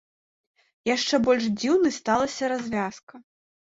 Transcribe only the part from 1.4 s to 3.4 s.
дзіўнай сталася развязка.